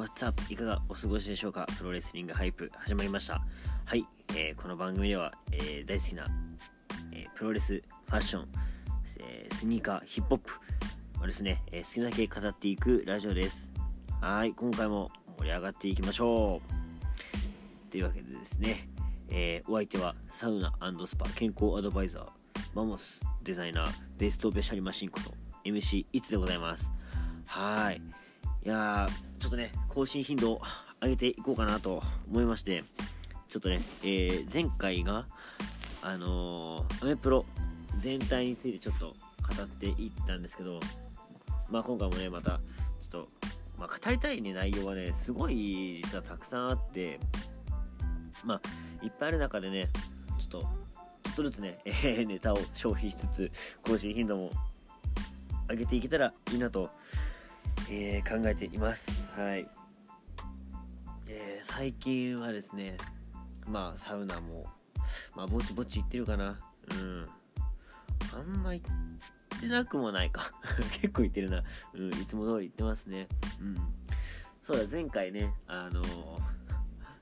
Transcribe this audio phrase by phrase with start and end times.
[0.00, 0.42] What's up?
[0.48, 1.66] いかがお過ごしでしょうか？
[1.76, 3.42] プロレスリングハイプ始まりました。
[3.84, 6.26] はい、えーこの番組では、えー大好きな、
[7.12, 8.48] えープロレス、ファッション、
[9.18, 10.52] えースニーカー、ヒップホップ
[11.22, 13.70] をですね、え好きなだけ語っていくラジオです。
[14.22, 16.62] はい、今回も盛り上がっていきましょ
[17.86, 17.90] う。
[17.90, 18.88] というわけでですね、
[19.28, 20.72] えお相手はサウナ
[21.06, 22.26] スパ健康アドバイザー、
[22.72, 25.34] マモスデザイナー、ベストベシャリマシンこと
[25.66, 26.90] MC いつでございます。
[27.48, 28.00] はい。
[28.64, 30.62] いやーちょっとね更新頻度を
[31.02, 32.84] 上げていこうかなと思いまして
[33.48, 35.26] ちょっとね、えー前回が
[36.02, 37.44] あのーアメプロ
[37.98, 40.78] 全体についてちょっと語っていったんですけど
[41.68, 42.58] まあ今回もねまたちょ
[43.06, 43.28] っと、
[43.78, 47.18] まあ、語りたい、ね、内容はねすごい実はたくさんあって
[48.44, 48.60] まあ
[49.04, 49.88] いっぱいある中でね
[50.38, 50.68] ちょっとちょ
[51.32, 53.50] っとずつね、えーネタを消費しつつ
[53.82, 54.50] 更新頻度も
[55.68, 56.90] 上げていけたらいいなと
[57.88, 59.28] えー考えています。
[59.36, 59.66] はい、
[61.28, 62.96] えー最近はですね
[63.68, 64.66] まあサウナも
[65.34, 66.58] まあぼちぼち行ってるかな。
[66.92, 67.28] うん。
[68.32, 70.52] あんま行ってなくもないか。
[71.00, 71.62] 結構行ってるな。
[71.94, 73.28] うんいつも通り行ってますね。
[73.60, 73.76] うん。
[74.62, 76.60] そうだ前回ねあのー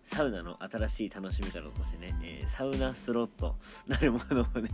[0.04, 4.70] サウナの新しい楽しみ方としてね、えーサウナスロットなるものをね、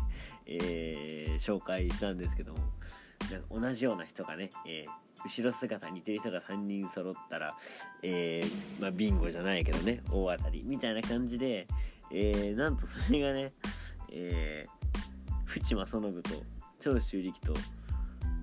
[0.47, 2.59] えー紹介したんですけども。
[3.51, 7.57] 同じような人がね、えー後ろ姿似てる人が3人揃ったら、
[8.03, 11.67] えーまあ、ビンゴじゃないけどね大当たりみたいな感じで、
[12.11, 13.53] えーなんとそれがね、
[14.11, 16.31] えー、淵正信と
[16.81, 17.59] 長州力と、ね、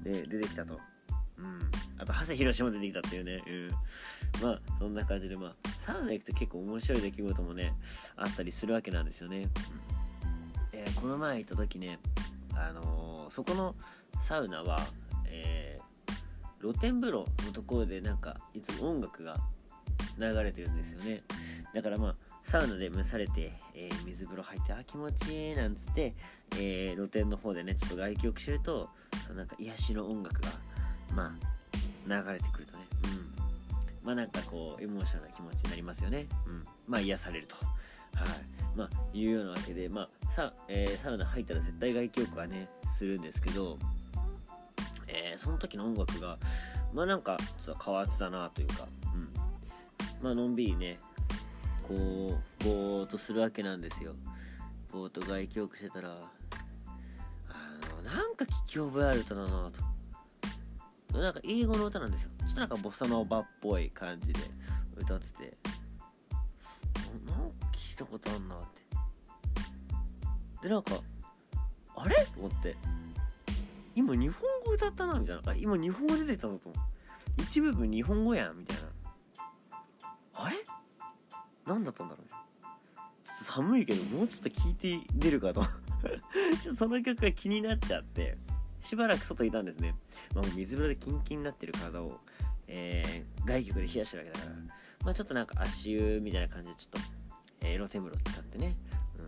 [0.05, 0.79] 出てきたと、
[1.37, 1.59] うん、
[1.99, 3.69] あと長谷博も出てきたっていうね、うん、
[4.41, 7.73] まあそんな感じでまあサウナ行くと結構面白い出来事もね
[8.15, 9.49] あったりするわけなんですよね、
[10.73, 10.79] うん。
[10.79, 11.99] えこの前行った時ね
[12.55, 13.75] あのそこの
[14.21, 14.79] サウナは、
[15.25, 15.81] えー
[16.59, 19.35] 露天風呂のところでなんかいつも音楽が
[20.19, 21.23] 流れてるんですよね。
[21.73, 26.13] だからまあサウナで蒸されて、えー水風呂入ってあ気持ちいいなんつって、
[26.57, 28.89] えー露天の方でねちょっと外気浴してると
[29.25, 30.49] そのなんか癒しの音楽が
[31.15, 32.83] まあ流れてくるとね。
[33.05, 34.05] うん。
[34.05, 36.27] まあなんかこうエモーショナルな気持ちになりますよね。
[36.45, 36.63] うん。
[36.87, 37.55] まあ癒されると。
[38.15, 38.27] はい。
[38.75, 43.77] まあいうようなわけでまあさ、えーサウナ入ったら絶対外気浴はねするんですけど
[45.07, 46.37] えーその時の音楽が
[46.93, 49.29] まあなんかちょっと変わってたなというか、うん、
[50.23, 50.99] まあのんびりね
[51.85, 54.13] こうぼーっとするわけなんですよ。
[54.91, 56.17] ぼーっと外気浴してたら
[57.49, 59.71] あのなんか聞き覚えある歌だな
[61.09, 61.19] と。
[61.19, 62.29] なんか英語の歌なんですよ。
[62.39, 64.39] ちょっとなんかボサノバっぽい感じで
[64.97, 65.57] 歌ってて。
[67.91, 68.59] 聞いたことあんなっ
[70.61, 70.67] て。
[70.67, 70.93] でなんか
[71.97, 72.15] あれ？
[72.15, 72.77] と思って。
[73.93, 75.51] 今日本語歌ったなみたいな。
[75.51, 76.81] あ今日本語出てきたぞと思
[77.37, 77.41] う。
[77.41, 78.83] 一部分日本語やんみたいな。
[80.35, 80.55] あれ？
[81.67, 82.45] 何だったんだろうみたいな。
[83.25, 85.61] ちょっと寒いけどもうちょっと聞いて出るかと。
[86.63, 88.37] ちょっとその曲が気になっちゃって。
[88.81, 89.93] しばらく外いたんですね、
[90.33, 92.19] まあ、水風呂でキンキンになってる体を、
[92.67, 94.57] えー外気浴で冷やしてるわけだから、
[95.05, 97.20] まあ、ちょっとなんか足湯みたいな感じでちょっと、
[97.61, 98.75] えー露天風呂使ってね、
[99.17, 99.27] うん。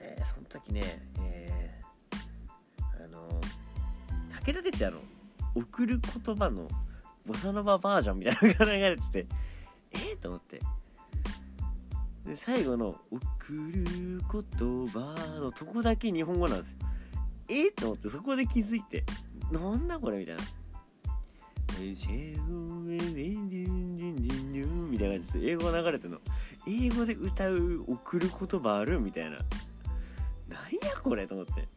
[0.00, 0.82] えーその時ね、
[1.20, 3.40] えーあの
[4.44, 4.98] 武田鉄矢の
[5.54, 6.68] 送る言葉の
[7.26, 9.26] ボサノババージョンみたいなのが流れてて
[9.92, 10.60] えー、と思って。
[12.24, 16.76] で最後の「送る言葉」のとこだけ日本語なんですよ。
[17.48, 19.04] えー、と思ってそこで気づいて
[19.52, 20.42] なんだこれみたいな。
[24.90, 26.18] みたいな感じで英語が流れてるの？
[26.66, 29.00] 英語で歌う送る言葉ある？
[29.00, 29.30] みたいな。
[29.30, 29.42] なんや
[31.02, 31.26] これ？
[31.26, 31.68] と思って。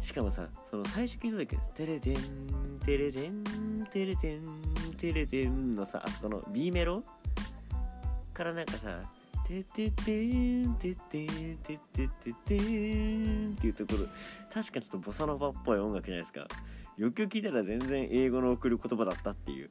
[0.00, 2.16] しかもさその最初聞いた時「テレテン
[2.84, 3.44] テレテン
[3.90, 4.44] テレテン
[4.96, 7.02] テレテン」のさあそこの B メロ？
[8.32, 9.02] からなんかさ
[9.46, 10.24] 「テテテ
[10.62, 14.06] ンテテンテテテテン」っていうところ
[14.50, 16.46] 確かちょっとボサノバっぽい音楽じゃないですか
[16.98, 19.70] よく聞いたら全然英語の送る言葉だったっていう。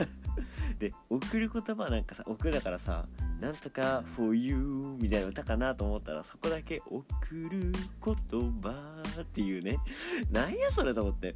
[0.80, 3.04] で送る言葉なんかさ送るだからさ
[3.40, 4.56] なんとか for you
[5.00, 7.72] みたいな歌かなと思ったらそこだけ送る
[8.02, 9.78] 言葉っていうね。
[10.32, 11.34] なんやそれと思って。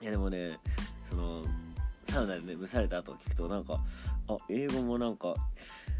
[0.00, 0.58] いやでもね
[1.08, 1.44] その
[2.08, 3.80] サウナでね蒸された後聞くとなんか
[4.28, 5.34] あ英語もなんか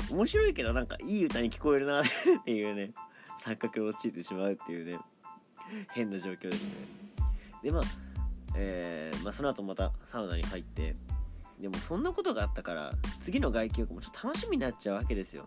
[0.09, 2.05] 面白いけどなんかいい歌に聞こえるな っ
[2.45, 2.93] ていうね
[3.43, 4.99] 錯覚に陥ってしまうっていうね
[5.91, 6.71] 変な状況ですね。
[7.63, 8.10] でまあ
[8.57, 10.97] えーまあ、その後またサウナに入って
[11.61, 15.47] でもそんなことがあったから次の外気浴もちょっと楽しみになっちゃうわけですよ、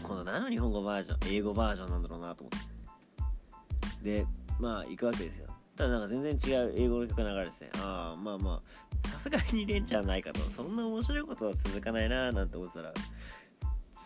[0.00, 2.76] ん、この何の日本語バージョン英語バージョンなんだろうなと思って。
[4.02, 4.26] で
[4.60, 5.48] まあ行くわけですよ。
[5.74, 8.62] ただなんか全然違う英語の曲流れててああまあま
[9.04, 10.40] あさすがに連チャンないかと。
[10.56, 12.94] そんな面白いことは続かないなーなんて思ってたら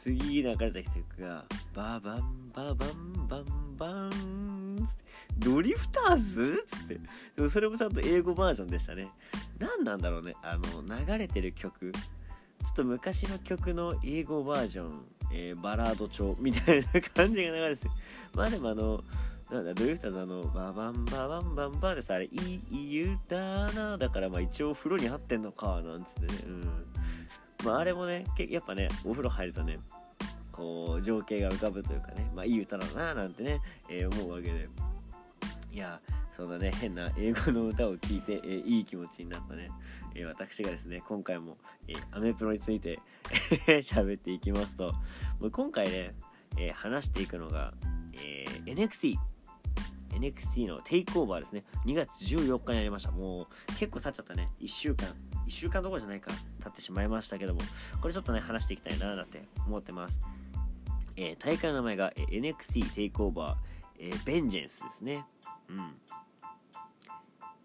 [0.03, 1.45] 次流れた曲が
[1.75, 3.70] バーバンババンバンバン
[5.41, 6.65] ドリフターズ？
[6.69, 6.95] つって。
[7.37, 9.09] でもそれもちゃんと英語バージョンでしたね。
[9.59, 10.35] 何なんだろうね。
[10.43, 11.93] あの流れてる曲。
[11.93, 11.99] ちょ
[12.71, 17.85] っと昔の曲の英語バージョン、えー、バラード調みたいな感じが流れて。
[17.85, 17.91] て
[18.35, 19.03] まあでもあの
[19.51, 22.31] なんだドリフターズあのババンババンバンバンでさあれい
[22.73, 26.87] い歌なだからまあ一応風呂に入ってんのかなんつってねうん
[27.65, 29.79] まあ、あれもねやっぱねお風呂入るとね
[30.53, 34.69] こう情景が浮かぶというかねまあいい歌だななんてね、えー、思うわけで
[35.73, 36.01] いや
[36.37, 39.69] そんなね変な英語の歌を聴いて、えー、いい気持ちになったね、
[40.15, 42.99] えー、私がですね今回も、えアメプロについて
[43.67, 44.93] 喋っていきますと。
[45.39, 46.15] もう今回ね、
[46.59, 47.73] え話していくのが、
[48.15, 49.17] え NXT
[50.13, 51.65] NXT のテイクオーバーですね。
[51.87, 53.13] 2月14日になりました。
[53.13, 53.47] もう
[53.79, 54.49] 結構経っちゃったね。
[54.61, 55.09] 1週間。
[55.47, 56.31] 1週間どころじゃないか。
[56.63, 57.61] 経ってしまいましたけども。
[58.01, 60.19] これちょっとね話していきたいななんて思ってます、
[61.17, 63.57] え、大会の名前が、NXT テイクオーバー、
[64.01, 65.25] えー、ベンジェンスですね。
[65.69, 65.93] うん。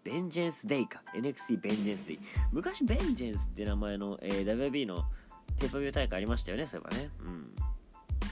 [0.04, 1.02] ベンジェンスデイか。
[1.14, 2.18] NXT ベンジェンスデイ。
[2.52, 5.04] 昔ベンジェンスって名前の、えー、WB の
[5.58, 7.10] ペーパービュー大会ありましたよねそういえばね。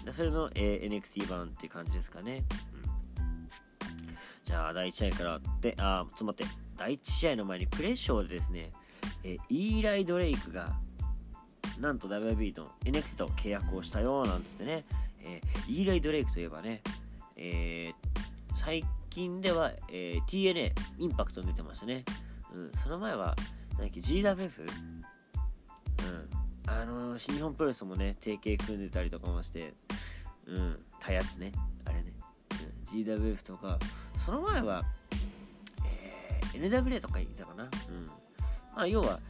[0.06, 0.12] うん。
[0.12, 2.44] それの、えー、NXT 版っていう感じですかね、
[3.18, 6.54] うん、じゃあ第1試合からであちょっと待って。
[6.76, 8.70] 第1試合の前にプレッショーでですね
[9.22, 10.76] えイーライ・ドレイクが
[11.80, 14.84] なんと WB と NXT と契約をしたよなんつってね、
[15.22, 16.82] えー、イーライ・ドレイクといえばね、
[17.36, 22.04] えー、最近では、えー、TNA インパクト出てましたね、
[22.52, 23.34] うん、その前は
[23.72, 24.62] 何だっけ GWF?
[24.62, 25.04] うん
[26.66, 29.74] あの新日本プロレスもね提携組んでたりとかもして
[30.46, 31.52] うんたやつね
[31.84, 32.12] あれね、
[32.92, 33.78] うん、GWF とか
[34.24, 34.82] その前は、
[35.84, 37.64] えー、NWA とかいたかな。
[37.64, 38.10] うん
[38.74, 39.20] まあ、要は、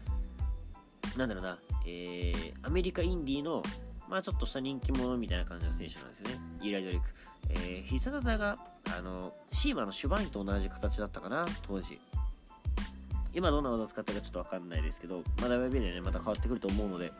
[1.17, 3.63] なんだろうな、えー、アメリカインディーの、
[4.09, 6.37] まあ、ちょっとした人気者みたいな感じの選手なんですよね。
[6.63, 7.07] イーライドリック。
[7.51, 8.59] えー、必殺技が、
[8.97, 12.01] あの、シーマのシュバインと同じ形だったかな、当時。
[13.35, 17.13] 今どんな技を使ったかちょっとわかんないですけど、まだ WB でね、また変わってくると思うので、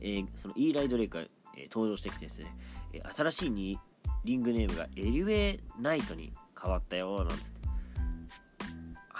[0.00, 1.24] えー、そのイーライドレイクが、
[1.56, 2.54] えー、登場してきてですね、
[2.92, 3.78] えー、新しいに
[4.24, 7.61] リングネームがエリウェイナイトに変わったよ、なんつって。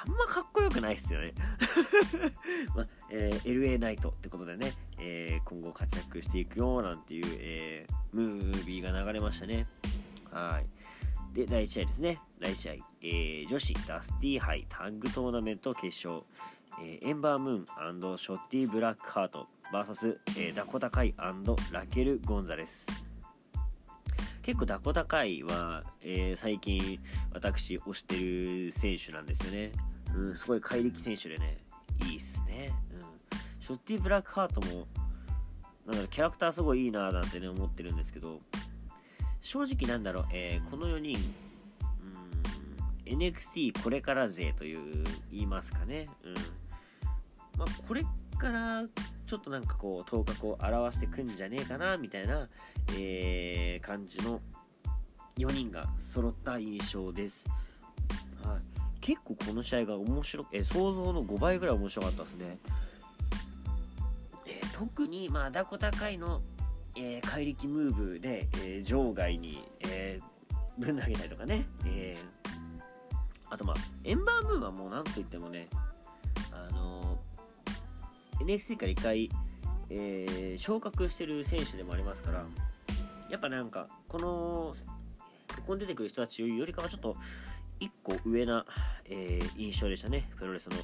[0.04, 1.32] あんまかっこよくないっすよね
[2.74, 9.66] まあ、えー、LA ナイトってことでね、えー、今後活躍していくよなんていう、えー、ムービーが流れましたね。
[10.32, 11.34] はい。
[11.34, 12.20] で、第1試合ですね。
[12.40, 16.24] 第1試合、えー、女子ダスティーハイタッグトーナメント決勝、
[16.80, 22.86] えー、エンバー・ムーン、ショッツィ・ブラックハート VS、えー、ダコタ・カイ、ラケル・ゴンザレス。
[24.42, 26.98] 結構ダコタカイは、えー、最近
[27.32, 29.72] 私推してる選手なんですよね。
[30.14, 31.58] うん、すごい怪力選手でね、
[32.04, 32.72] いいっすね。
[32.92, 33.00] うん。
[33.60, 34.86] ショッティ・ブラックハートも、
[35.86, 38.40] なんだろキャラクターすごいいいなーなんてね、思ってるんですけど、
[39.40, 41.16] 正直なんだろう、えー、この4人、
[43.06, 46.08] うん、NXT これから勢という、言いますかね。
[46.24, 46.34] うん。
[47.58, 48.02] まあ、これ
[48.38, 48.82] から
[49.32, 52.50] ちょっとなんかこう、頭角を表してくんじゃねえかな、みたいな、
[52.98, 54.42] えー、感じの
[55.38, 57.48] 4人が揃った印象です。
[58.44, 59.00] はい。
[59.00, 62.58] 結構この試合が面白え想像の5倍ぐらい面白かったですね、
[64.46, 66.42] えー、特に、まあ、ダコ高いの、
[66.94, 70.20] えー、怪力ムーブで、え、場外に、え、
[70.76, 72.18] ぶん投げたりとかね、え、
[73.48, 75.70] あとまあエンバームーンはもう何と言ってもね
[78.44, 79.30] NXT から1回、
[79.90, 82.44] えー、昇格してる選手でもありますから
[83.30, 84.74] やっぱなんかこの
[85.56, 87.16] ここに出てくる人たちよりかはちょっと
[87.80, 88.64] 1個上な、
[89.06, 90.30] えー、印象でしたね。
[90.36, 90.76] プロレスの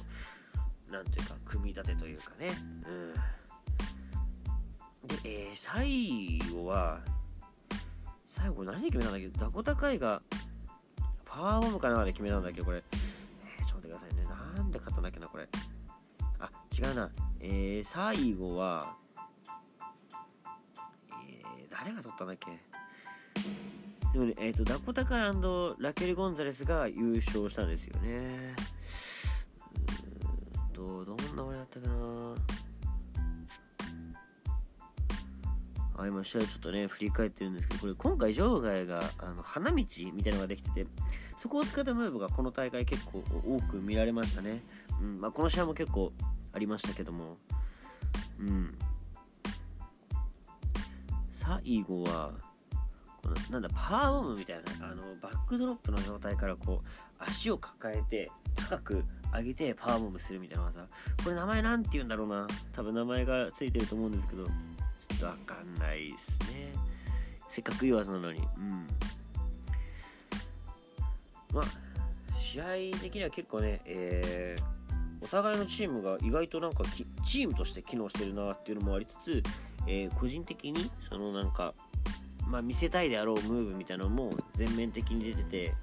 [0.91, 2.49] なんというか組み立てというかね。
[2.87, 3.13] うん。
[5.07, 6.99] で、えー、最後は
[8.27, 9.39] 最後何で決めたんだっけ？
[9.39, 10.21] ダコタカイが
[11.25, 12.61] パワーボムかなで決めたんだっけ？
[12.61, 14.23] これ、えー、ちょっと待ってくださいね。
[14.57, 15.47] なんで勝ったんだっけなこれ。
[16.39, 17.09] あ違うな。
[17.41, 18.95] えー、最後は
[21.11, 22.47] えー、誰が取ったんだっけ？
[24.13, 28.55] でもね、えっ、ー、と、ダコタカラケル・ゴンザレスが優勝したんですよね。
[30.67, 32.35] うんと、どんな俺だったかな？
[35.97, 39.85] あ、今試合ちょっとね、振り返ってるんですけど、これ今回場外があの花道み
[40.23, 40.87] たいなのができてて、
[41.37, 44.63] そこを使ったムーブがこの大会結構多く見られましたね。
[44.99, 46.11] うんまあ、この試合も結構
[46.53, 47.37] ありましたけども、
[48.39, 48.77] うん。
[51.31, 52.31] 最後は、
[53.21, 56.87] このなんだパワーボムみたいなあのバックドロップの状態からこう
[57.19, 59.03] 足を抱えて高く
[59.35, 60.81] 上げてパワーボムするみたいな技
[61.23, 62.47] これ名前なんて言うんだろうな。
[62.71, 64.53] 多分名前がついてると思うんですけどちょ
[65.15, 66.73] っとわかんないですね。
[67.49, 68.39] せっかくいい技なのに。
[68.39, 68.87] うん。
[71.53, 71.63] まあ
[72.37, 72.65] 試合
[72.99, 74.63] 的には結構ね、えー、
[75.21, 76.83] お互いのチームが意外となんか
[77.25, 79.43] チームとして機能してるなっていうのもありつつ、
[79.87, 81.73] えー、個人的にそのなんか、
[82.47, 85.73] まあ、見せたいであろうムーブみたいなのも全面的に出てて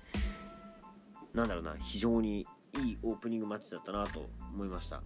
[1.35, 2.47] なんだろうな非常に
[2.79, 5.03] いいオープニングマッチだったなと思いました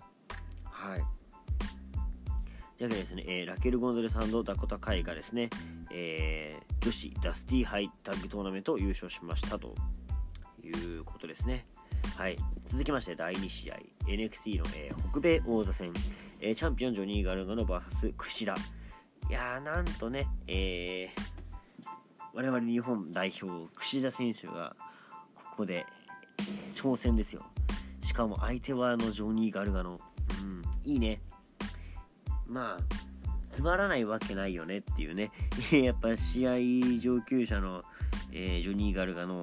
[0.64, 1.02] はい
[2.80, 5.50] というわけですね、えー、ラケル・ゴンザレスダコタ・カイがですね、
[5.92, 9.75] えー、女子ダスティハイタッグトーナメントを優勝しましたと
[10.64, 11.66] いうことですね。
[12.16, 12.37] はい、
[12.69, 13.76] 続きまして第2試合。
[14.07, 15.92] NXT の、えー、北米王座戦、
[16.40, 18.54] えー、チャンピオンジョニー・ガルガの VS 櫛田。
[18.54, 21.21] いやーなんとね、えー、
[22.35, 24.75] 我々日本代表櫛田選手が
[25.35, 25.87] ここで
[26.75, 27.42] 挑戦ですよ。
[28.02, 29.99] しかも相手はあのジョニー・ガルガの
[30.42, 31.21] うんいいね。
[32.47, 33.11] まあ
[33.50, 35.30] つまらないわけないよねっていうね。
[35.73, 36.52] やっぱ試合
[37.00, 37.83] 上級者の、
[38.33, 39.40] え、ジョニー・ガルガの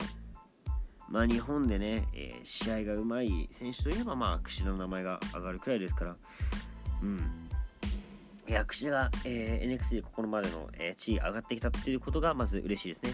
[1.09, 6.15] まあ、日本でね、えー、試合がうまい選手といえば、まあ、櫛田の名前が上がるくらいですから、
[7.01, 7.19] うん。
[8.47, 13.13] いや、櫛田が、えー、NXT でここまでの、えー、地位上がってきたっていうことが、まず嬉しいですね。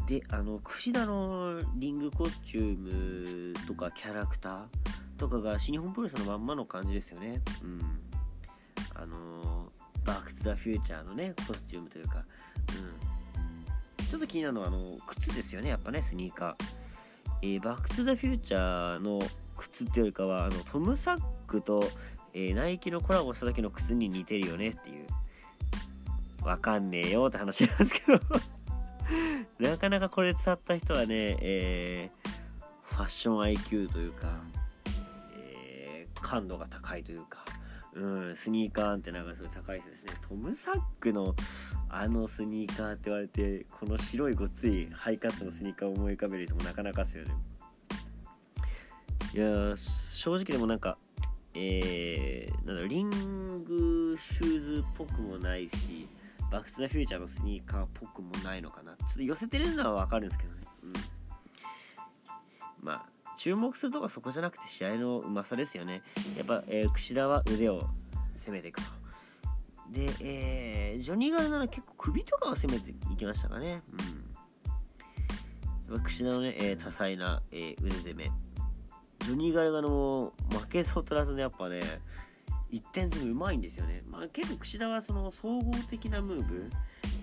[0.00, 0.06] うん。
[0.06, 4.64] で、あの、櫛田のリングコスチュームとかキャラクター
[5.16, 7.40] とかが新日本プロレスのまんまの感じですよね。
[7.62, 7.80] うん。
[8.94, 9.70] あの
[10.04, 12.24] バーク・ツ・ザ・フューチャーのね、コスチュームというか、
[12.78, 13.15] うん。
[14.08, 16.64] ちょっと気になるのはあの靴ですよねやっぱねスニーカー、
[17.42, 19.20] えー、バック・トゥ・ザ・フューチャーの
[19.56, 21.82] 靴っていうよりかはあのトム・サックと、
[22.32, 25.06] えー、ナイキのコラボした時の靴に似てるよねっていう。
[26.46, 28.20] わかんねえよって話なんですけど。
[29.58, 34.28] なかなかこれ伝った人はね、えー、ファッション IQ というか、
[35.34, 37.44] えー、感度が高いというか。
[37.96, 40.12] うん、スニーカーってなんかすごい高いですね。
[40.28, 41.34] トム・サックの
[41.88, 47.34] あのスニーカーって言われてこの白いごついハイカットのスニーカーを思い浮かべる人もなかなかですよね。
[49.34, 50.98] いや正直でもなんか
[51.54, 53.08] えー、なんだリン
[53.64, 56.06] グシューズっぽくもないし
[56.50, 58.92] バックス・ザ・フューチャーのスニーカーっぽくもないのかな。
[58.92, 60.60] ちょっと寄せてるのはわかるんですけどね。
[60.82, 60.92] うん。
[62.82, 66.02] まあ注目するとこはそこじゃなくて試合のうまさですよね。
[66.36, 67.88] やっぱ、えー、櫛田は腕を
[68.36, 68.88] 攻めていくと。
[69.90, 73.82] で、えー、ジョニー・ガルなら結構首とかを攻めていきましたかね。
[75.88, 76.02] うん。
[76.02, 78.30] 櫛田のね、えー、多彩な、えー、腕攻め。
[79.20, 81.80] ジョニー・ガルガの負けず劣らずでやっぱね、
[82.72, 84.02] 1点ずつうまいんですよね。
[84.08, 86.70] まあ、結構櫛田はその総合的なムーブ、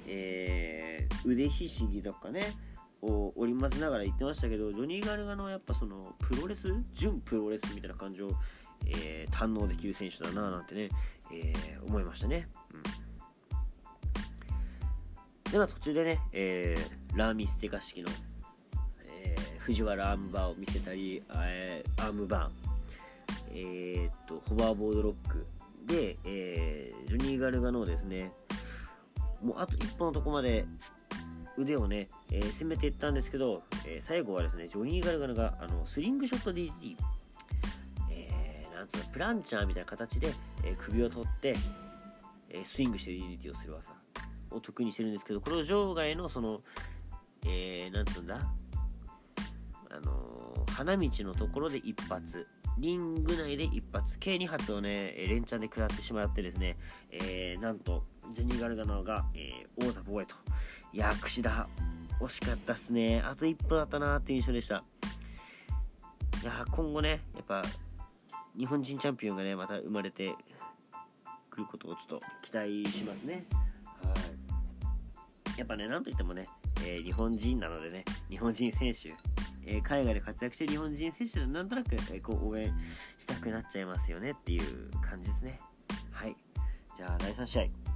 [0.07, 2.43] えー、腕ひしぎとかね、
[3.03, 6.69] を織り交ぜながら言ってましたけどジョニー・ガルガのやっぱそのプロレス？
[6.93, 8.31] 純プロレスみたいな感情を、
[8.87, 10.89] えー、堪能できる選手だななんてね、
[11.31, 12.47] えー、思いましたね、
[15.45, 18.09] うん、では途中でね、えー、ラーミステカ式の、
[19.05, 22.73] え藤原アームバーを見せたり、えアームバー
[23.55, 25.45] えっとホバーボードロック。
[25.85, 28.31] で、えジョニー・ガルガのですね
[29.43, 30.65] もうあと一歩のとこまで
[31.57, 36.97] 腕をね、えー、攻めていったんですけど、えー、最後はですね、ジョニー・ガルガルがあのスリングショット DDT、
[38.11, 40.33] えー、なんつうの、プランチャーみたいな形で、
[40.65, 41.55] えー、首を取って、
[42.49, 43.91] えー、スイングして DDT をする技
[44.51, 46.61] を得意にしてるんですけど、これを場外のその、
[47.45, 48.39] えー、なんつうんだ、
[49.89, 52.47] あの、花道のところで一発、
[52.79, 56.77] リング内で一発、計2発をね、連チャンで食らってしまってですね、
[57.11, 60.35] えー、なんと、ジョニー・ガルガナが、えー、王座防衛と
[60.93, 61.67] いや櫛田
[62.19, 64.83] 惜しかったっすねあと一歩だったなっていう印象でした
[66.41, 67.63] いや今後ねやっぱ
[68.57, 70.33] 日本人チャンピオンがねまた生まれて
[71.49, 73.45] くることをちょっと期待しますね
[73.85, 74.13] は
[75.55, 76.47] いやっぱねなんといってもね、
[76.85, 79.13] えー、日本人なのでね日本人選手
[79.65, 82.73] えー、海外で活躍してる日本人選手でなんとなく、えー、こう応援
[83.17, 85.59] したくなっちゃいますよねっていう感じですね。
[86.11, 86.35] はい。
[86.97, 87.92] じゃあ、第3試合。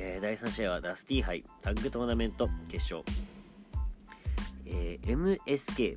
[0.00, 3.02] えー、第3試合はダスティー杯タッグトーナメント決勝、
[4.64, 5.96] えー、MSK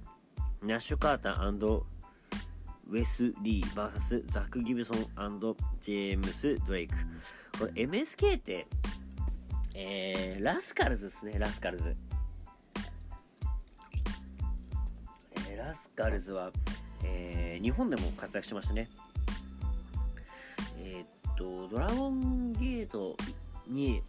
[0.64, 1.84] ナッシュ・カーター
[2.90, 4.98] ウェス・リー VS ザック・ギブソン
[5.80, 6.96] ジェームス・ドレイク。
[7.60, 8.66] これ MSK って、
[9.76, 11.96] えー、ラスカルズですねラスカルズ、
[15.48, 16.52] えー、ラスカルズは、
[17.04, 18.90] えー、日本でも活躍しましたね。
[20.80, 23.16] えー、っとドラゴンゲート
[23.68, 24.04] に、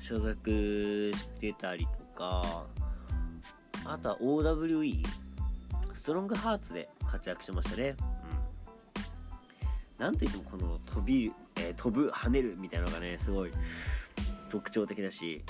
[0.00, 2.66] 所属してたりとか
[3.86, 5.02] あとは OWE
[5.94, 7.96] ストロングハーツで活躍しましたね。
[9.98, 10.04] うん。
[10.04, 13.52] なんといってもこの飛び、えー、飛ぶ跳ねるみたいなのがねすごい
[14.50, 15.42] 特徴的だし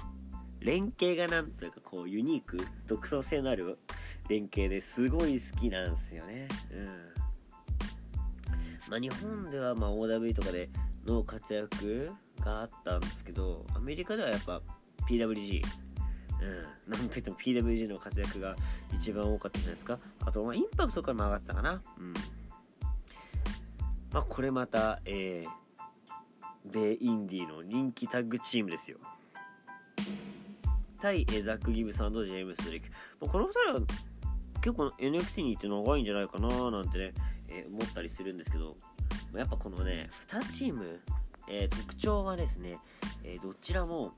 [0.60, 3.76] 連携がなんというかこうユニーク独創性のある
[4.28, 6.46] 連携ですごい好きなんですよね。
[6.72, 6.86] うん。
[8.88, 10.70] まあ日本ではま OWE とかで
[11.06, 14.60] の活躍があったんですけどアメリカではやっぱ
[15.08, 15.62] PWG
[16.42, 18.56] うん、なんといっても PWG の活躍が
[18.92, 19.98] 一番多かったじゃないですか。
[20.26, 21.82] あと、まあ、インパクトからも上がってたかな。
[21.96, 22.12] うん。
[24.12, 28.98] まあこれまたえー、米インディの人気タッグチームですよ。
[31.04, 32.88] 対、ザック・ギブサンとジェームス・ドレイク、
[33.20, 33.80] まあ、この2人は
[34.62, 37.12] 結構 NXT に行って長いんじゃないかななんてね、
[37.48, 38.76] えー、思ったりするんですけど。
[39.38, 41.00] やっぱこのね2チーム、
[41.48, 42.78] えー、特徴はですね、
[43.24, 44.12] えどちらも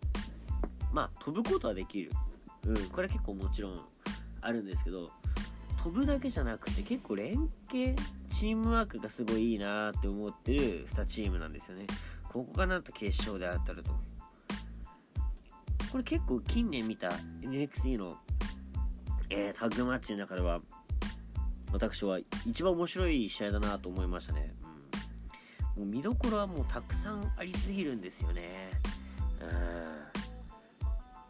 [0.93, 2.11] まあ飛ぶことはできる、
[2.67, 3.81] うん、これは結構もちろん
[4.41, 5.11] あるんですけど
[5.83, 7.95] 飛ぶだけじゃなくて結構連携
[8.31, 11.87] チームワークがすごいいいなって思ってる2チームなんですよね。
[12.33, 13.93] ここがなんと決勝であったると。
[15.91, 17.09] これ結構近年見た
[17.41, 18.17] NXT の、
[19.31, 20.61] えー、タッグマッチの中では
[21.73, 24.53] 私は一番面白い試合だなと思いましたね、
[25.77, 28.71] もう見どころはもうたくさんありすぎるんですよね。
[29.41, 29.49] うん。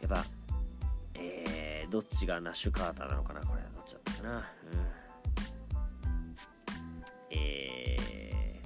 [0.00, 0.25] やっぱ
[1.15, 3.62] えー、どっちがナッシュカーターなのかなこれ。
[3.75, 4.37] どっちだったかな。
[4.37, 4.45] うん。
[7.31, 8.61] え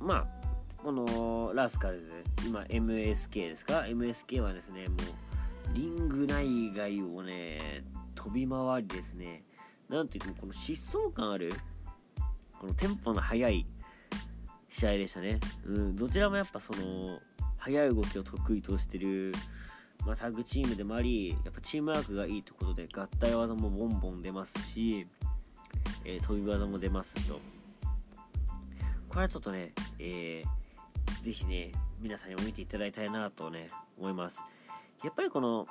[0.00, 0.26] ー、まあ
[0.76, 2.12] このラスカルズ
[2.46, 9.42] 今 MSK ですか？MSK はですねもうリング内外をね飛び回りですね。
[9.88, 11.52] なんといってもこの疾走感ある
[12.60, 13.66] このテンポの速い
[14.70, 17.20] 試合でしたね、うん、どちらもやっぱその
[17.56, 19.32] 速い動きを得意としてる、
[20.06, 25.06] まあ、タッグチームでもありやっぱチームワークがいいということで合体技もボンボン出ますし、
[26.04, 27.40] えー、飛び技も出ますしと
[29.08, 30.64] これはちょっとね、えー
[31.24, 34.42] ぜひね、皆さんにも見ていただきたいなとね、思います。
[35.02, 35.66] やっぱりこの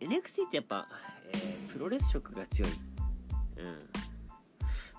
[0.00, 0.88] NXT ってやっぱ、
[1.32, 2.70] えー、プロレス色が強い。
[3.58, 4.07] うん。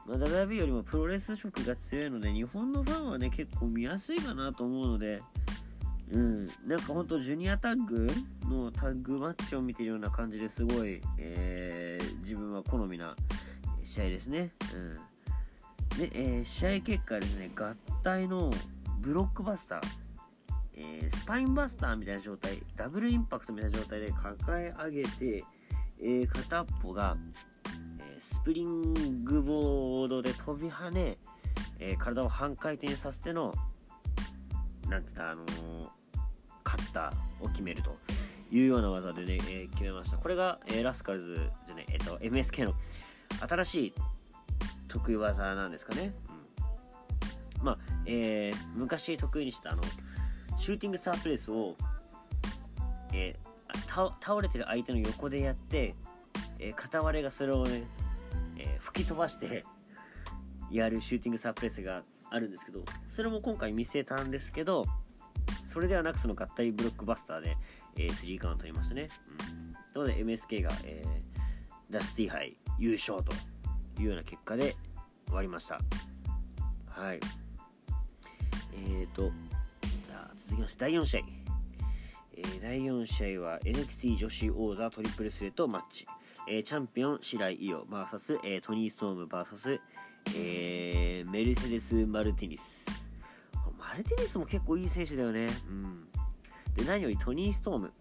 [0.09, 5.21] まあ、WB よりもプロレス色が強いので、日本のファンはね、結構見やすいかなと思うので、
[6.11, 8.07] うん、なんかほんとジュニアタッグ
[8.49, 13.15] のタッグマッチを見てるような感じですごい、えー、自分は好みな
[13.83, 14.49] 試合ですね。
[14.73, 18.51] うん、で、えー、試合結果ですね、合体の
[18.99, 19.81] ブロックバスター、
[20.73, 25.43] えー、スパインバスターみたいな状態ダブルインパクトみたいな状態で抱え上げて、
[26.01, 27.15] え、片っぽが、
[28.19, 31.17] スプリングボードで飛び跳ね、
[31.79, 33.53] え体を半回転させての
[34.87, 35.45] なんてあの
[36.63, 37.95] カッターを決めると
[38.51, 40.17] いうような技でね、え決めました。
[40.17, 42.73] これが、えラスカルズじゃねえっと MSK の
[43.47, 43.93] 新しい
[44.89, 46.11] 得意技なんですかね、
[47.63, 49.83] まあ、えー、昔得意にしたあの
[50.57, 51.75] シューティングスタープレスを、
[53.13, 55.95] えー、倒れてる相手の横でやって、
[56.59, 57.83] えー、片割れがそれをね、
[58.59, 59.65] え吹き飛ばして
[60.69, 64.85] やるシューティングスタープレスがあるんですけどそれも今回見せたんですけど
[65.65, 67.57] それではなくその合体ブロックバスターで、
[67.97, 69.07] えー、3カウント取りましたね。
[69.51, 73.31] うん、なので MSK が、えー、ダスティ杯優勝と
[74.01, 74.75] いうような結果で
[75.27, 75.79] 終わりました。
[76.87, 77.19] はい。
[78.73, 79.31] えーと、
[79.81, 81.21] じゃあ続きまして第4試合。
[82.33, 86.07] えー、第4試合は NXT 女子王座トリプルスレットマッチ。
[86.47, 89.79] えー、チャンピオン白井伊代 VS、えー、トニー・ストーム VS、
[90.35, 93.09] えー、メルセデス・マルティニス。
[93.77, 95.47] マルティニスも結構いい選手だよね。
[95.67, 96.07] うん。
[96.75, 97.91] で、何よりトニー・ストーム。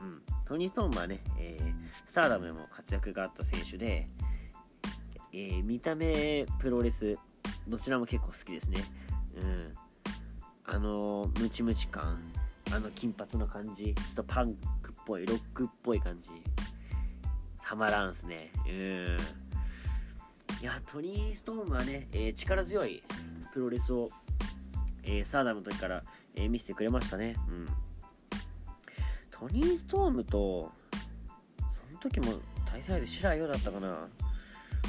[0.00, 0.22] うん。
[0.44, 1.74] トニー・ストームはね、えー、
[2.06, 4.06] スターダムでも活躍があった選手で、
[5.32, 7.16] えー、見た目、プロレス、
[7.68, 8.80] どちらも結構好きですね。
[9.40, 9.72] うん。
[10.64, 12.18] あのムチムチ感
[12.74, 16.30] あの金髪の感じちょっとパンクっぽいロックっぽい感じ
[17.64, 18.50] たまらんすね。
[18.66, 19.16] うん。
[20.60, 23.02] いやトニー・ストームはね、えー、力強い
[23.52, 24.10] プロレスを、
[25.02, 26.04] えー、サーダムの時から、
[26.36, 27.36] えー、見せてくれましたね。
[27.48, 27.68] うん。
[29.30, 30.70] トニー・ストームと
[31.58, 34.08] その時も対戦相手白井優だったかな。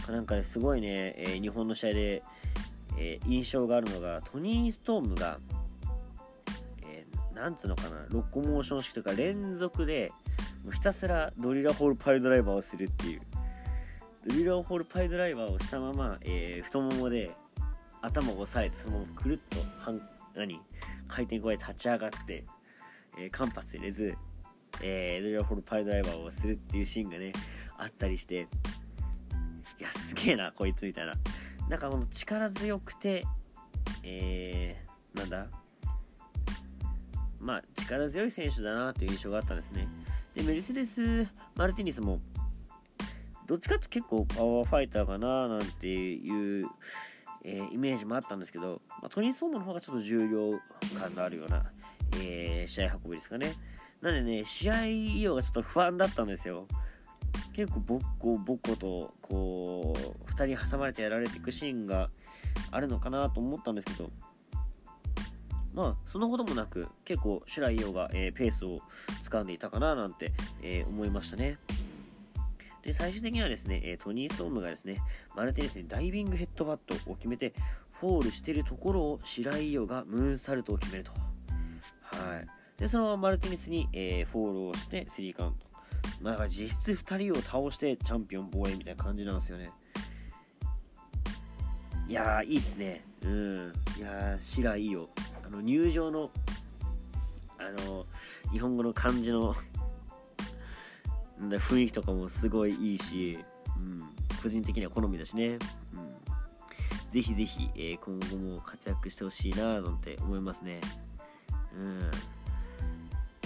[0.04, 2.24] かなんかですごいね、え日本の試合で、
[2.98, 5.40] え印象があるのがトニー・ストームが
[6.84, 10.12] えなんつうのかなロコモーション式とか連続で
[10.71, 13.21] ひたすらドリラホールパイドライバーをするっていう。
[14.28, 17.32] ドリラホールパイドライバーをしたまま、えー、太ももで
[18.02, 20.02] 頭を押さえてそのままくるっと半
[20.34, 20.62] 何
[21.08, 22.45] 回転加え立ち上がって
[23.15, 24.17] えー、間髪入れず、
[24.82, 27.32] えー、ドリア・ホールパイドライバーをするっていうシーンがね
[27.78, 28.47] あったりして
[29.80, 31.13] いやすげえなこいつみたいな。
[31.69, 33.23] なんかこの力強くて
[34.04, 35.47] えー、なんだ？
[37.39, 39.88] まあ力強い選手だなという印象があったんですね。
[40.36, 42.19] でメルセデス・マルティニスも
[43.46, 46.67] どっちかって結構パワーファイターかななんていう、
[47.43, 50.52] えー、イメージもあったんですけど、まあ、トニー・ソーマの方がちょっと重量
[51.00, 51.63] 感のあるような、
[52.22, 53.54] えー、試合運びですかね。
[54.02, 56.67] なんでね試合利用がちょっと不安だったんですよ。
[57.54, 62.10] 結構ボッコボッコとこう2人挟まれてやられていくシーンが
[62.72, 64.10] あるのかなと思ったんですけど
[65.74, 68.80] まあそのこともなく結構紫雷イオが、えー、ペースを
[69.24, 70.32] 掴んでいたかななんて、
[70.62, 71.58] えー、思いましたね。
[72.84, 74.98] で最終的にはですね、えトニー・ストームがですね
[75.36, 77.54] マルティネスにダイビングヘッドバットを決めて
[78.00, 81.12] フォールしているところを紫雷イオがムーンサルトを決めると。
[81.14, 82.48] はい。
[82.78, 85.74] でそのままマルティネスに、えー、フォールをしてスリーカウント。
[86.22, 89.72] まあ、実質2人を倒してチャンピオン防衛みたいな感じなんですよね。
[92.10, 93.06] いやーいいっすね。
[93.22, 93.74] うん。
[93.98, 96.30] いやーシラいいよあの入場の
[97.60, 98.06] あの
[98.52, 99.56] 日本語の漢字の
[101.39, 103.39] 雰囲気とかもすごいいいし、
[103.78, 104.02] うん、
[104.42, 105.60] 個人的には好みだしね、うん、
[107.12, 110.82] ぜひぜひ、えー、今後も活躍してほしいななんて思いますね。
[111.78, 112.12] うん。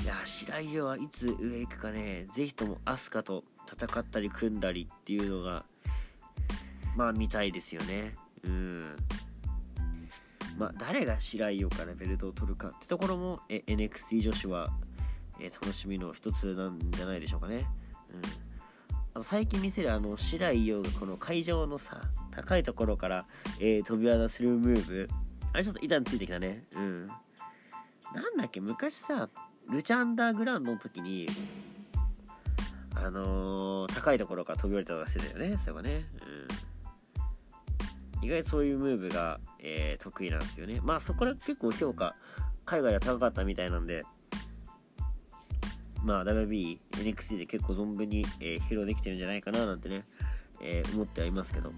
[0.04, 2.26] いや白井はいつ上行くかね。
[2.34, 3.44] ぜひとも飛鳥と
[3.86, 5.66] 戦ったり組んだりっていうのが
[6.96, 8.16] まあ見たいですよね。
[8.44, 8.96] うん。
[10.58, 14.70] まあ誰が白井からベルトを取るかってところもえ NXT 女子は、
[15.40, 17.66] え、楽しみの一つなんじゃないでしょうかね。
[18.12, 18.22] うん。
[19.14, 23.26] あと最近見せるあの白井陽がこの会場のさ高いところから、
[23.60, 25.10] えー、飛び技するムーブ。
[25.54, 26.66] あれちょっと板についてきたね。
[26.76, 27.08] うん。
[28.14, 29.30] なんだっけ昔さ
[29.70, 31.28] ルチャンダーグランドの時に
[32.96, 36.06] あのー、高いところから飛び降りたりとかしてたよねそういえばね、
[38.20, 40.80] うん、意外とそういうムーブが、えー、得意なんですよね。
[40.84, 42.16] まあそこで結構評価
[42.66, 44.04] 海外では高かったみたいなんで
[46.04, 50.06] まあ WB、NXT で結構存分に、えー、披露できてるんじゃないかななんてね、
[50.62, 51.76] えー、思ってはいますけど、うん、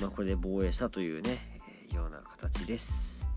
[0.00, 3.28] まあこれで防衛したというね、えー、ような形です。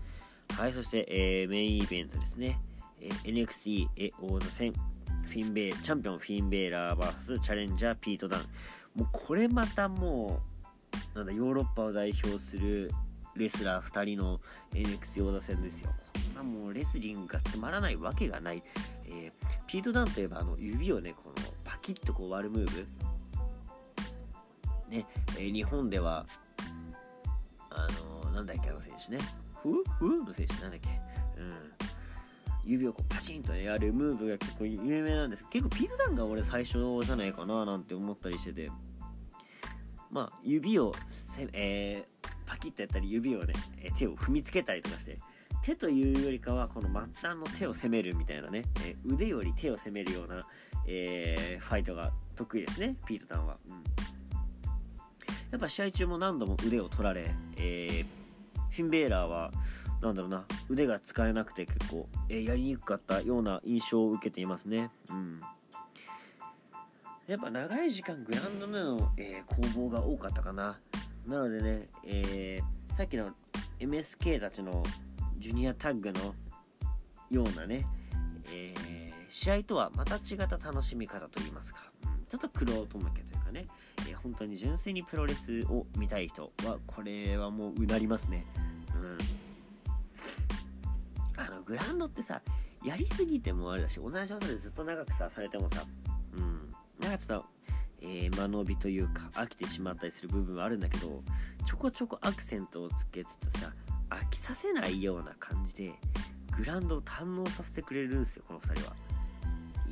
[0.56, 2.58] はいそして、え、メインイベントですね。
[3.00, 3.88] え NXT
[4.20, 4.72] 王座戦。
[4.72, 8.40] フィンベチャンピオンフィンベーラー VS チャレンジャーピートダン。
[8.96, 10.49] もうこれまたもう
[11.14, 12.90] なんだヨーロッパを代表する
[13.36, 14.40] レスラー2人の
[14.72, 15.90] NXT 王座戦ですよ。
[16.14, 18.62] こんなもうレスリングがつまらないわけがない、
[19.06, 19.32] えー、
[19.66, 22.86] ピートダンといえばあの指をねこのパキッとこう割るムーブ。
[24.88, 25.06] ね、
[25.38, 26.26] えー、日本では
[27.70, 27.86] あ
[28.24, 29.18] のー、なんだっけあの選手ね。
[29.62, 30.88] フーフーの選手なんだっけ。
[31.40, 31.54] うん。
[32.64, 35.44] 指をこうパチンとやるムーブが結構有名なんです。
[35.50, 38.70] 結構ピートダンが俺最初じゃないかななんて思ったりしてて。
[40.10, 43.54] まあ指をせ、えー、パキッとやったり指をね
[43.98, 45.18] 手を踏みつけたりとかして
[45.62, 50.46] 手というよりかはこの末端の手を攻めるみたいなね、えー、腕より手を攻めるような、
[50.86, 53.80] えー、ファイトが得意ですねピートダウンは、うん、や
[55.56, 58.04] っぱ試合中も何度も腕を取られ、え
[58.70, 59.50] フィンベーラーは
[60.00, 64.90] なんだろうな腕が使えなくて結構、え、やりにくかったような印象を受けていますね。
[65.10, 65.40] うん。
[67.30, 70.76] やっぱ長い時間グラウンドでの、えー、攻防が多かったかな。
[71.24, 73.30] なのでね、えー、さっきの
[73.78, 74.82] MSK たちの
[75.38, 76.34] ジュニアタッグの
[77.30, 77.86] ようなね、
[78.52, 83.66] えー、試合とはまた違った楽しみ方といいますか、うん、ちょっと苦労と向けというかね、
[84.08, 88.44] えー、本当に純粋にプロレスを見たい人はこれはもううなりますね。
[88.96, 89.18] うん
[91.36, 92.42] あのグラウンドってさ
[92.84, 95.84] やりすぎてもあれだし同じ技でずっと長くさされてもさ
[96.36, 96.59] うん
[97.00, 97.46] なんかちょっと、
[98.02, 101.22] えー、間延びというか飽きてしまったりする部分はあるんだけど
[101.66, 103.72] ちょこちょこアクセントをつけつつさ
[104.10, 105.92] 飽きさせないような感じで
[106.56, 108.96] グランドを堪能させてくれるんですよこの2人は。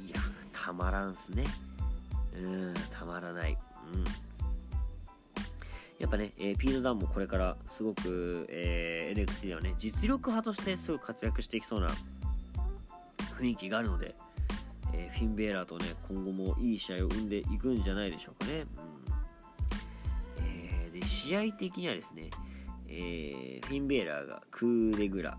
[0.07, 0.17] いや
[0.53, 1.45] たまらんすね。
[2.37, 3.57] うんたまらない。
[3.93, 4.05] うん。
[5.99, 11.89] やっぱね、えー、ピートダウンもこれからすごく、えー、NXT ではね、実力派としてすごく活躍していきそうな
[13.41, 14.15] 雰囲気があるので、
[14.95, 18.61] えー、フィンベーラーとね、今後もいい試合を生んでいくんじゃないでしょうかね。
[18.61, 18.67] うん
[20.45, 22.31] えー、で試合的にはですね、
[22.89, 25.39] えー、フィン・ベイラーがクーデグラ、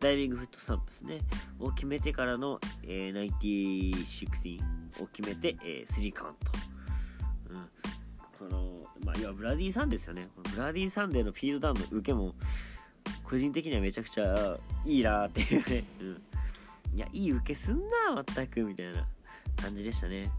[0.00, 1.20] ダイビングフットスタンプですね、
[1.58, 6.52] を決めてからの、えー、1916を決めて、えー、3カウント。
[8.40, 10.28] うん、このまあ、要はブラディサンデーですよね。
[10.54, 12.34] ブラディサンデーのフィードダウンの受けも、
[13.22, 15.84] 個人的にはめちゃくちゃいいなっていうね。
[16.00, 16.22] うん。
[16.94, 19.06] いやいい受けすんな全くみたいな
[19.56, 20.30] 感じでしたね、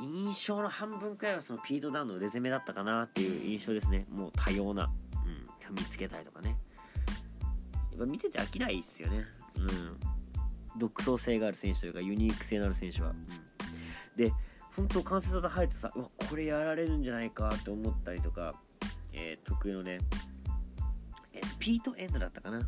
[0.00, 4.06] うん、印象の半分くらいはそのピートダウンの腕攻めだったかなっていう印象ですね。
[4.10, 4.90] もう多様な、
[5.24, 6.56] うん、踏みつけたりとかね。
[7.92, 9.24] やっぱ見てて飽きないっすよね。
[9.56, 10.00] うん。
[10.78, 13.26] 独創性がある選手というかユニーク性のある選手は、うん、
[14.16, 14.32] で
[14.74, 18.54] 本当関節技入るとさうわこれやられるんじゃないかって思ったりとか、
[19.12, 19.98] えー、得意のね、
[21.34, 22.58] え、ピートエンドだったかな。
[22.58, 22.66] うん。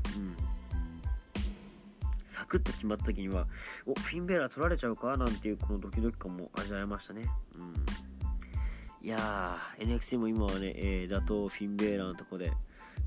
[2.35, 3.47] サクッと決まった時には
[3.87, 5.17] おフィン・ベイラー取られちゃうか？
[5.17, 7.29] なんていうこのドキドキ感も味わえましたね。
[7.57, 9.07] うん。
[9.07, 12.51] いやー NXT も今はね、えー、打倒フィン・ベイラーのとこで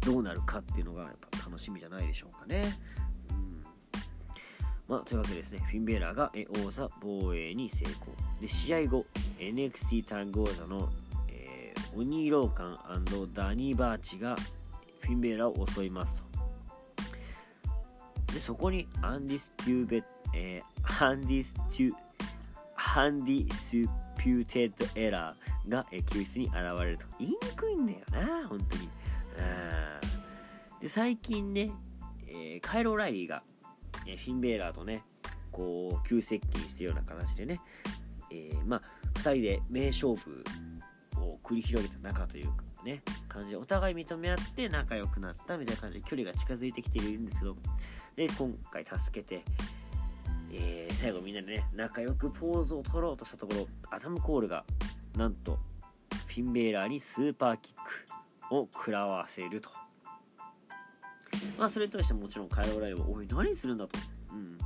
[0.06, 2.64] どうなるかっていうのがやっぱ楽しみじゃないでしょうかね。
[4.88, 6.32] まあ、というわけでですね、フィン・ベイラーが
[6.66, 8.16] 王座防衛に成功。
[8.40, 9.06] で、試合後、
[9.38, 10.90] NXT タッグ王座の、
[11.28, 12.78] えー、オニー・ローカン、
[13.34, 14.38] ダニー・バーチが
[15.02, 16.27] フィン・ベイラーを襲いますと。
[18.34, 21.92] で、そこにアンディス・テューベえー、アンディス・テュ
[22.76, 23.72] アンディス
[24.18, 27.06] ピューテッド・エラが、えー、救出に現れると。
[27.20, 28.90] 言いにくいんだよな、本当に。
[30.82, 31.72] で、最近ね、
[32.28, 33.42] えー、カイル・オライリーが
[34.08, 35.04] えフィン・ベイラーとね
[35.52, 37.60] こう急接近してるような形でね、
[38.32, 38.82] えー、まあ
[39.16, 40.44] 2人で名勝負
[41.18, 47.56] を繰り広げた仲というかね感じでお互い認め合って仲良くなったみたいな感じで距離が近づいてきているんですけど
[48.16, 49.44] で今回助けて、
[50.52, 54.64] えー、最後みんなでね仲良くポーズを取ろうとしたところアダム・コールが
[55.16, 55.60] なんと
[56.28, 57.76] フィンベーラーにスーパーキッ
[58.50, 59.70] クを食らわせると。
[61.58, 64.00] まあそれに対してもちろんカイロライは「おい何するんだ」と。
[64.32, 64.58] うん。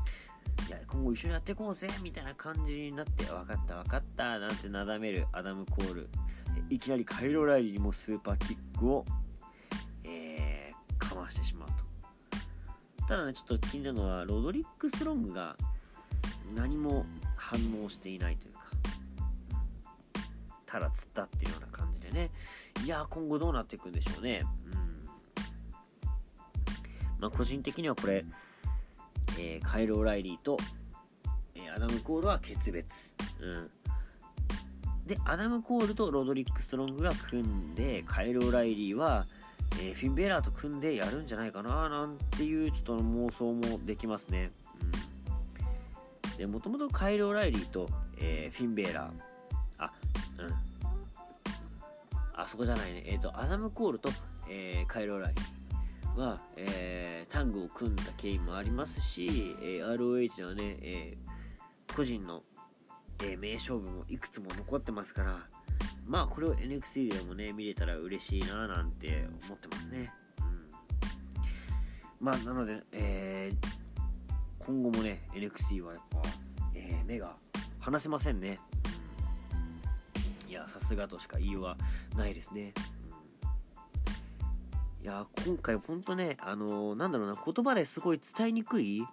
[0.67, 6.09] いや今後一緒にやっていこうぜみたいな感じになって分かった分かったなんてなだめるアダム・コール。
[6.71, 9.05] いきなりカイロ・ライリーにもスーパーキックを、
[10.05, 11.69] えー、かましてしまう
[12.97, 15.57] とただねちょっと気になるのはロドリック・スロングが
[16.55, 17.05] 何も
[17.35, 18.61] 反応していないというか
[20.65, 22.31] ただ釣ったっていうような感じでね
[22.85, 24.81] いや今後どうなっていくんでしょうねうん
[27.19, 28.25] まあ、個人的にはこれ、
[29.37, 30.57] えー、カイル・オライリーと、
[31.53, 33.13] えー、アダム・コールは決別。
[33.39, 33.71] うん。
[35.11, 39.27] で、アダム・コールとロドリック・ストロングが組んで、カイル・オライリーは、
[39.81, 44.51] えー、フィン・ベーラーと組んでやるんじゃないかな、なんていうちょっと妄想もできますね。
[46.31, 46.37] うん。
[46.37, 49.13] で、もともとカイル・オライリーと、えー、フィン・ベーラー、
[49.79, 49.91] あ、
[50.39, 50.53] うん。
[52.33, 53.03] あそこじゃないね。
[53.05, 54.07] えっ、ー、と、アダム・コールと、
[54.47, 56.21] え、カイル・オライリー。
[56.21, 62.43] は、えー、タングを組んだ経緯もありますし、えー、ROH はね、えー、個人の、
[63.23, 65.39] え名勝負もいくつも残ってますから、
[66.05, 70.11] まあこれを NXT でもね、見れたら嬉しいななんて思ってますね。
[72.19, 73.81] うん、まあなので、えー
[74.63, 76.21] 今後もね、NXT はやっぱ、
[76.75, 77.35] え目が
[77.79, 78.59] 離せませんね。
[80.45, 81.77] うん、いや、さすがとしか言いようは
[82.15, 82.73] ないですね。
[85.01, 89.03] いや今回ほんとねあのー、なんだろうな言葉ですごい伝えにくい、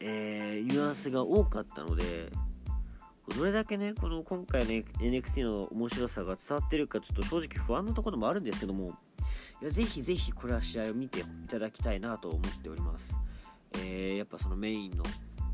[0.00, 2.32] えー、ニュアンスが多かったので
[3.28, 8.94] どれだけねこの今回ね NXT の面白さが伝わってるかちょっと正直不安なところもあるんですけども
[9.60, 13.14] いやぜひぜひこれは試合を見ていただきたいなと思っております、
[13.74, 15.04] えー、やっぱそのメインの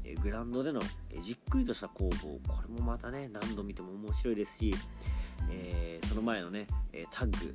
[0.05, 4.75] えグラウンドでのえじっくりとした攻防これもまたね何度見ても面白いですし、
[5.51, 6.67] えー、その前のね
[7.11, 7.55] タッグ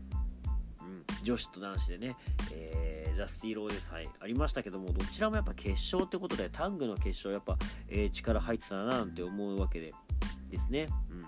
[0.81, 2.15] うん女子と男子でね、
[2.51, 7.57] えー、ザ・スティーローデ祭ありましたけどもどちらもやっぱ決勝ってことでタングの決勝やっぱ、
[7.89, 9.93] えー、力入ってたななんて思うわけで
[10.49, 11.21] ですね、うん、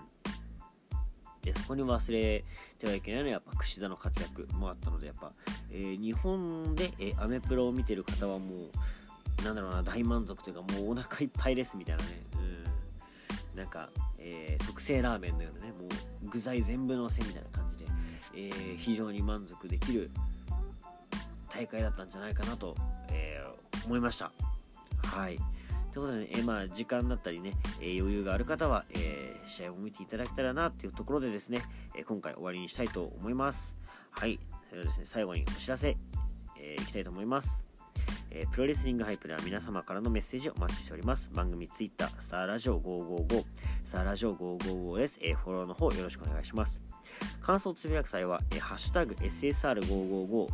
[1.42, 2.44] でそこに忘れ
[2.78, 5.32] てはいけないのはやっぱ櫛田の活躍もあったのでやっぱ、
[5.70, 8.46] えー、日本で、えアメプロを見てる方はも
[9.42, 12.08] うなんだろうな大満足というかもうお腹いっぱいですみたいなね、
[13.52, 15.84] うん、なんか、え特製ラーメンのようなねも
[16.24, 17.86] う具材全部のせみたいな感じで
[18.36, 20.10] え、非常に満足できる
[21.56, 22.76] 大会だったんじゃないかなと、
[23.10, 24.30] えー、思いました。
[25.04, 25.38] はい。
[25.90, 31.62] ということでね、えー、まあ、時間だったりね、え、余裕がある方は、え、試合を見ていただけたらなっていうところでですね、
[31.94, 33.74] え今回終わりにしたいと思います。
[34.10, 34.38] はい。
[34.68, 35.96] それではですね、最後にお知らせ、
[36.58, 37.64] えいきたいと思います。
[38.30, 41.30] えー、プロレスリングハイプでは皆様からのメッセージをお待ちしております。
[41.32, 43.44] 番組ツイッター、スターラジオ555、
[43.82, 45.18] スターラジオ555です。
[45.22, 46.82] えー、フォローの方よろしくお願いします。
[47.40, 50.48] 感想をつぶやく際は、えー、ハッシュタグ SSR555、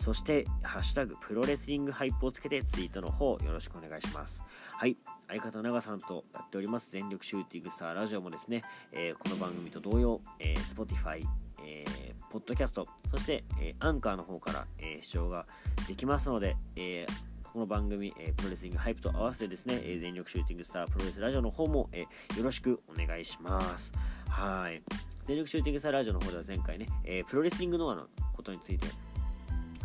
[0.00, 4.42] そして、ハッシュタグプロレスリングハイプをつけてツイートの方よろしくお願いします。
[4.68, 4.96] はい。
[5.28, 11.20] 相方長さんとやっております全力シューティングスターラジオもですね、えー、この番組と同様、えー、Spotify、
[11.64, 15.46] えー、ポッドキャスト、そして、えー、アンカーの方から、えー、視聴が
[15.88, 23.92] できますので、えー、この番組、えー、プロレスリングハイプと合わせてですね、えー、全力シューティングスタープロレスラジオの方も、えー、よろしくお願いします
[24.28, 24.82] はい
[25.24, 28.86] 全力シューティングスターラジオの方では前回ね、えプロレスリングノアのことについて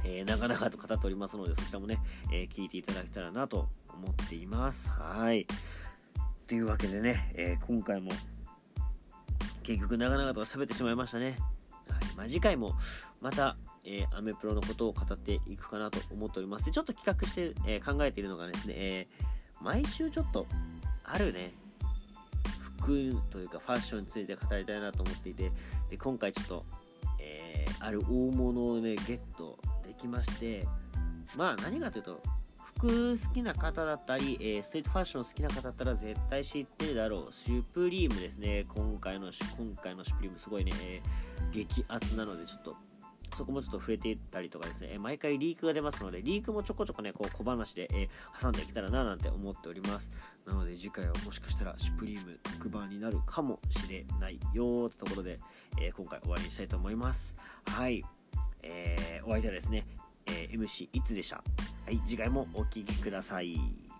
[0.03, 1.99] えー、長々と語っておりますので、そちらもね、
[2.31, 4.89] えー、聞いていただけたらなと思っています。
[4.91, 5.45] はい。
[6.47, 8.11] というわけでね、えー、今回も
[9.63, 11.37] 結局長々と喋ってしまいましたね。
[11.89, 12.73] はいまあ、次回も
[13.21, 16.65] また、えー、アメプロのことを語っていくかなと思っております。
[16.65, 20.45] でちょっと企画して、え、考えているのがですね、えー、毎週ちょっと
[21.03, 21.53] あるね、
[22.79, 25.51] 服というかファッションについて語りたいなと思っていて、
[25.89, 26.65] で今回ちょっと、
[27.19, 29.57] えある大物をね、ゲット
[30.01, 30.67] きまして
[31.35, 32.21] まあ何かというと
[32.77, 42.75] 服好きな方だったり、えー、ストリートファッション好きな方だったら絶対知ってるだろうシュプリームですね今回の今回のシュプリームすごいね、えー、激アツなのでちょっと
[43.35, 48.09] そこもちょっと触れていったりとかですね、えー、毎回リークが出ますので、リークもちょこちょこね、こう小話で、え、
[48.39, 50.11] 挟んでいけたらななんて思っております。
[50.45, 55.39] なので次回はもしかしたらシュプリーム特番になるかもしれないよってところで、
[55.79, 57.33] え今回終わりにしたいと思います。
[57.67, 58.03] はい。
[58.63, 59.86] えー、お相手はですね、
[60.28, 61.38] えー、MC いつでした。
[61.86, 63.90] はい、次回もお聴きください。